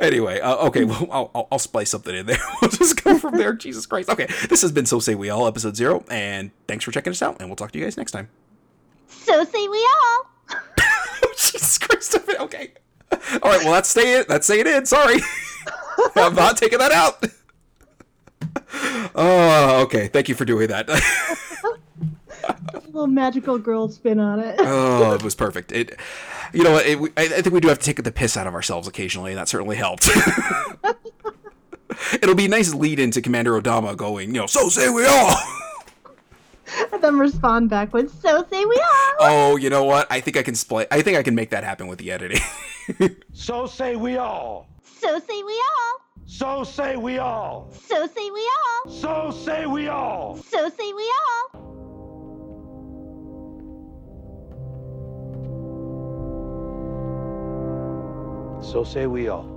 anyway, 0.00 0.40
uh, 0.40 0.66
okay, 0.68 0.84
well, 0.84 1.06
I'll, 1.10 1.30
I'll, 1.34 1.48
I'll 1.52 1.58
splice 1.58 1.90
something 1.90 2.14
in 2.14 2.26
there. 2.26 2.38
we'll 2.62 2.70
just 2.70 3.02
go 3.02 3.18
from 3.18 3.36
there. 3.36 3.52
Jesus 3.54 3.86
Christ. 3.86 4.08
Okay, 4.10 4.26
this 4.48 4.62
has 4.62 4.72
been 4.72 4.86
So 4.86 4.98
Say 4.98 5.14
We 5.14 5.30
All, 5.30 5.46
episode 5.46 5.76
zero, 5.76 6.04
and 6.10 6.50
thanks 6.66 6.84
for 6.84 6.90
checking 6.90 7.10
us 7.10 7.22
out, 7.22 7.40
and 7.40 7.48
we'll 7.48 7.56
talk 7.56 7.72
to 7.72 7.78
you 7.78 7.84
guys 7.84 7.96
next 7.96 8.12
time. 8.12 8.28
so 9.08 9.44
say 9.44 9.68
we 9.68 9.88
all. 10.02 10.56
Jesus 11.36 11.78
Christ. 11.78 12.18
Okay. 12.40 12.72
All 13.12 13.50
right. 13.50 13.62
Well, 13.62 13.72
that's 13.72 13.88
staying. 13.88 14.24
That's 14.28 14.46
staying 14.46 14.66
in. 14.66 14.86
Sorry, 14.86 15.20
I'm 16.16 16.34
not 16.34 16.56
taking 16.56 16.78
that 16.78 16.92
out. 16.92 17.24
Oh, 19.14 19.82
okay. 19.82 20.08
Thank 20.08 20.28
you 20.28 20.34
for 20.34 20.44
doing 20.44 20.68
that. 20.68 20.88
A 22.90 22.92
little 22.92 23.06
magical 23.06 23.56
girl 23.56 23.88
spin 23.88 24.18
on 24.18 24.40
it. 24.40 24.56
oh, 24.58 25.12
it 25.12 25.22
was 25.22 25.36
perfect. 25.36 25.70
It, 25.70 25.96
you 26.52 26.64
know, 26.64 26.72
what, 26.72 26.86
it, 26.86 26.98
I, 27.16 27.22
I 27.22 27.40
think 27.40 27.52
we 27.52 27.60
do 27.60 27.68
have 27.68 27.78
to 27.78 27.84
take 27.84 28.02
the 28.02 28.10
piss 28.10 28.36
out 28.36 28.48
of 28.48 28.54
ourselves 28.54 28.88
occasionally, 28.88 29.30
and 29.30 29.38
that 29.38 29.48
certainly 29.48 29.76
helped. 29.76 30.10
It'll 32.14 32.34
be 32.34 32.46
a 32.46 32.48
nice 32.48 32.74
lead 32.74 32.98
into 32.98 33.22
Commander 33.22 33.60
Adama 33.60 33.96
going, 33.96 34.34
you 34.34 34.40
know, 34.40 34.46
so 34.46 34.68
say 34.68 34.90
we 34.90 35.06
all. 35.06 35.36
and 36.92 37.00
then 37.00 37.16
respond 37.16 37.70
back 37.70 37.92
with 37.92 38.10
so 38.20 38.44
say 38.50 38.64
we 38.64 38.74
all. 38.74 39.14
Oh, 39.20 39.56
you 39.56 39.70
know 39.70 39.84
what? 39.84 40.08
I 40.10 40.18
think 40.18 40.36
I 40.36 40.42
can 40.42 40.56
split. 40.56 40.88
I 40.90 41.00
think 41.02 41.16
I 41.16 41.22
can 41.22 41.36
make 41.36 41.50
that 41.50 41.62
happen 41.62 41.86
with 41.86 42.00
the 42.00 42.10
editing. 42.10 42.40
So 43.32 43.66
say 43.66 43.94
we 43.94 44.16
all. 44.16 44.68
So 44.82 45.20
say 45.20 45.42
we 45.44 45.62
all. 45.78 46.00
So 46.26 46.64
say 46.64 46.96
we 46.96 47.18
all. 47.18 47.70
So 47.72 48.06
say 48.06 48.30
we 48.30 48.50
all. 48.66 48.90
So 48.90 49.30
say 49.30 49.66
we 49.66 49.88
all. 49.88 50.36
So 50.38 50.68
say 50.68 50.92
we 50.92 51.12
all. 51.28 51.59
So 58.70 58.84
say 58.84 59.08
we 59.08 59.26
all. 59.26 59.48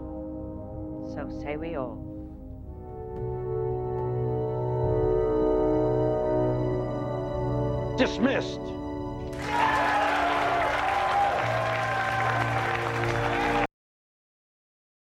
So 1.14 1.30
say 1.44 1.56
we 1.56 1.76
all. 1.76 2.00
Dismissed. 7.96 8.60